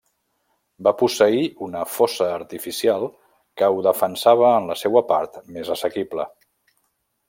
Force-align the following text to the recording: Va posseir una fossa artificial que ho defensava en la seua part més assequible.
Va 0.87 0.93
posseir 1.01 1.43
una 1.65 1.83
fossa 1.97 2.31
artificial 2.39 3.07
que 3.63 3.71
ho 3.77 3.87
defensava 3.91 4.51
en 4.57 4.69
la 4.73 4.81
seua 4.85 5.07
part 5.15 5.41
més 5.59 5.75
assequible. 5.81 6.31